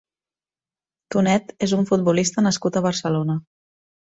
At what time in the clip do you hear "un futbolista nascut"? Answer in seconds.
1.81-2.81